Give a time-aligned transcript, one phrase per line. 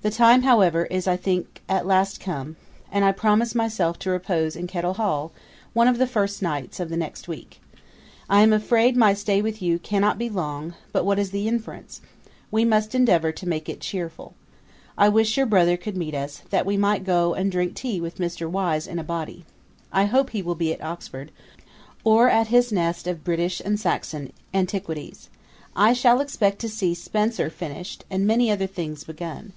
[0.00, 2.54] The time, however, is, I think, at last come;
[2.92, 5.32] and I promise myself to repose in Kettel Hall,
[5.72, 7.60] one of the first nights of the next week.
[8.30, 12.00] I am afraid my stay with you cannot be long; but what is the inference?
[12.52, 14.34] We must endeavour to make it chearful.
[14.96, 18.18] I wish your brother could meet us, that we might go and drink tea with
[18.18, 18.48] Mr.
[18.48, 19.44] Wise in a body.
[19.92, 21.32] I hope he will be at Oxford,
[22.04, 25.28] or at his nest of British and Saxon antiquities.
[25.74, 29.54] I shall expect to see Spenser finished, and many other things begun.